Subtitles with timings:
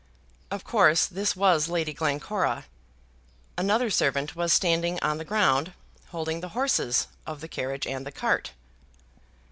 [0.49, 2.65] Of course this was Lady Glencora.
[3.55, 5.73] Another servant was standing on the ground,
[6.07, 8.53] holding the horses of the carriage and the cart.